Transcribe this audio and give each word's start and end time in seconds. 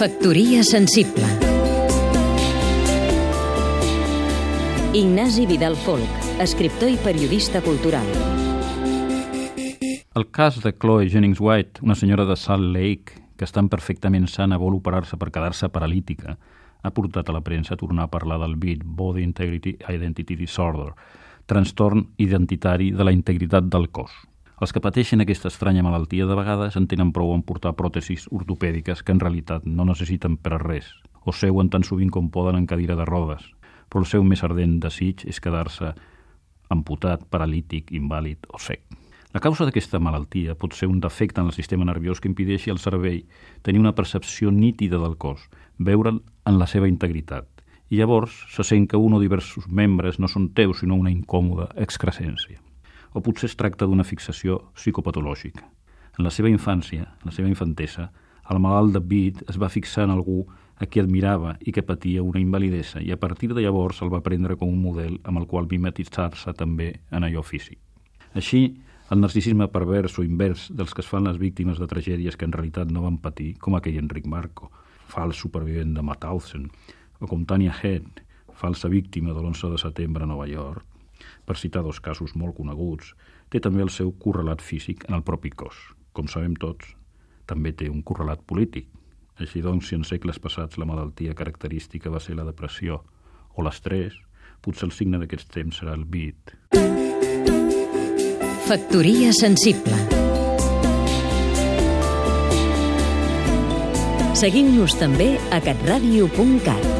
Factoria 0.00 0.62
sensible 0.64 1.26
Ignasi 4.94 5.44
Vidal 5.44 5.76
Folk, 5.76 6.08
escriptor 6.40 6.88
i 6.88 6.96
periodista 6.96 7.60
cultural. 7.60 8.06
El 10.16 10.24
cas 10.32 10.56
de 10.64 10.72
Chloe 10.72 11.10
Jennings 11.10 11.36
White, 11.38 11.84
una 11.84 11.94
senyora 11.94 12.24
de 12.24 12.38
Salt 12.40 12.72
Lake 12.72 13.20
que 13.36 13.44
estant 13.44 13.68
perfectament 13.68 14.24
sana 14.24 14.56
vol 14.56 14.78
operar-se 14.80 15.20
per 15.20 15.28
quedar-se 15.28 15.68
paralítica, 15.68 16.38
ha 16.80 16.94
portat 16.96 17.28
a 17.28 17.36
la 17.36 17.44
premsa 17.44 17.76
a 17.76 17.82
tornar 17.84 18.08
a 18.08 18.14
parlar 18.16 18.40
del 18.40 18.56
BID, 18.56 18.88
Body 18.88 19.20
Integrity 19.20 19.76
Identity 19.84 20.32
Disorder, 20.32 20.94
trastorn 21.44 22.06
identitari 22.16 22.88
de 22.96 23.04
la 23.04 23.12
integritat 23.12 23.68
del 23.68 23.90
cos. 23.92 24.16
Els 24.60 24.74
que 24.76 24.80
pateixen 24.84 25.24
aquesta 25.24 25.48
estranya 25.48 25.80
malaltia 25.80 26.26
de 26.28 26.34
vegades 26.36 26.74
en 26.76 26.84
tenen 26.84 27.14
prou 27.16 27.30
en 27.32 27.40
portar 27.48 27.70
pròtesis 27.78 28.26
ortopèdiques 28.28 29.00
que 29.00 29.14
en 29.16 29.22
realitat 29.22 29.64
no 29.64 29.86
necessiten 29.88 30.36
per 30.36 30.52
a 30.52 30.58
res, 30.60 30.90
o 31.24 31.32
seuen 31.32 31.70
tan 31.72 31.86
sovint 31.88 32.10
com 32.12 32.28
poden 32.28 32.58
en 32.58 32.66
cadira 32.68 32.98
de 32.98 33.06
rodes, 33.08 33.46
però 33.88 34.04
el 34.04 34.10
seu 34.12 34.20
més 34.20 34.44
ardent 34.44 34.76
desig 34.84 35.24
és 35.24 35.40
quedar-se 35.40 35.94
amputat, 36.68 37.24
paralític, 37.32 37.88
invàlid 37.96 38.52
o 38.52 38.60
sec. 38.60 38.84
La 39.32 39.40
causa 39.40 39.64
d'aquesta 39.64 39.96
malaltia 39.96 40.58
pot 40.60 40.76
ser 40.76 40.92
un 40.92 41.00
defecte 41.00 41.40
en 41.40 41.48
el 41.48 41.56
sistema 41.56 41.88
nerviós 41.88 42.20
que 42.20 42.28
impedeixi 42.28 42.68
al 42.68 42.84
cervell 42.84 43.22
tenir 43.64 43.80
una 43.80 43.96
percepció 43.96 44.52
nítida 44.52 45.00
del 45.00 45.16
cos, 45.16 45.48
veure'l 45.78 46.20
en 46.20 46.60
la 46.60 46.68
seva 46.68 46.90
integritat. 46.90 47.48
I 47.88 47.96
llavors 47.96 48.44
se 48.52 48.66
sent 48.66 48.90
que 48.90 49.00
un 49.00 49.16
o 49.16 49.24
diversos 49.24 49.72
membres 49.72 50.20
no 50.20 50.28
són 50.28 50.52
teus, 50.52 50.84
sinó 50.84 51.00
una 51.00 51.14
incòmoda 51.14 51.72
excrescència 51.80 52.60
o 53.12 53.22
potser 53.22 53.50
es 53.50 53.56
tracta 53.58 53.86
d'una 53.86 54.06
fixació 54.06 54.60
psicopatològica. 54.76 55.66
En 56.18 56.26
la 56.26 56.32
seva 56.34 56.50
infància, 56.50 57.06
en 57.06 57.30
la 57.30 57.34
seva 57.34 57.48
infantesa, 57.48 58.10
el 58.50 58.58
malalt 58.58 58.96
de 58.96 59.00
Bid 59.00 59.44
es 59.48 59.58
va 59.62 59.70
fixar 59.70 60.04
en 60.04 60.14
algú 60.14 60.42
a 60.80 60.86
qui 60.86 61.00
admirava 61.00 61.54
i 61.60 61.72
que 61.76 61.84
patia 61.86 62.22
una 62.24 62.40
invalidesa 62.40 63.02
i 63.04 63.12
a 63.12 63.18
partir 63.20 63.52
de 63.52 63.62
llavors 63.62 64.00
el 64.02 64.10
va 64.12 64.22
prendre 64.24 64.56
com 64.56 64.72
un 64.72 64.80
model 64.82 65.18
amb 65.28 65.38
el 65.38 65.46
qual 65.46 65.68
mimetitzar-se 65.70 66.54
també 66.56 66.94
en 67.10 67.26
allò 67.26 67.44
físic. 67.46 67.78
Així, 68.34 68.62
el 69.10 69.20
narcisisme 69.20 69.66
pervers 69.68 70.18
o 70.18 70.24
invers 70.24 70.68
dels 70.70 70.94
que 70.94 71.04
es 71.04 71.10
fan 71.10 71.26
les 71.26 71.38
víctimes 71.38 71.78
de 71.78 71.88
tragèdies 71.90 72.36
que 72.38 72.46
en 72.48 72.54
realitat 72.56 72.90
no 72.90 73.04
van 73.04 73.18
patir, 73.18 73.56
com 73.58 73.76
aquell 73.76 73.98
Enric 74.00 74.26
Marco, 74.26 74.70
fals 75.10 75.40
supervivent 75.42 75.96
de 75.96 76.04
Mauthausen, 76.06 76.68
o 77.20 77.26
com 77.26 77.44
Tania 77.44 77.74
Head, 77.74 78.22
falsa 78.54 78.88
víctima 78.88 79.34
de 79.34 79.42
l'11 79.42 79.72
de 79.72 79.80
setembre 79.82 80.24
a 80.24 80.30
Nova 80.30 80.46
York, 80.48 80.86
per 81.46 81.56
citar 81.58 81.82
dos 81.86 82.00
casos 82.00 82.36
molt 82.36 82.56
coneguts, 82.56 83.14
té 83.50 83.60
també 83.60 83.82
el 83.82 83.90
seu 83.90 84.12
correlat 84.12 84.62
físic 84.62 85.04
en 85.08 85.18
el 85.18 85.26
propi 85.26 85.50
cos. 85.50 85.76
Com 86.12 86.28
sabem 86.28 86.56
tots, 86.56 86.94
també 87.46 87.72
té 87.72 87.90
un 87.90 88.02
correlat 88.02 88.42
polític. 88.46 88.88
Així 89.40 89.62
doncs, 89.64 89.88
si 89.88 89.96
en 89.96 90.04
segles 90.04 90.38
passats 90.38 90.78
la 90.78 90.86
malaltia 90.88 91.34
característica 91.34 92.12
va 92.12 92.20
ser 92.20 92.36
la 92.36 92.44
depressió 92.44 93.00
o 93.56 93.64
l'estrès, 93.64 94.14
potser 94.60 94.90
el 94.90 94.94
signe 94.96 95.20
d'aquests 95.22 95.50
temps 95.56 95.80
serà 95.80 95.96
el 95.96 96.04
bit. 96.04 96.54
Factoria 98.70 99.32
sensible 99.34 99.98
Seguim-nos 104.40 104.94
també 104.96 105.34
a 105.52 105.58
catradio.cat 105.64 106.99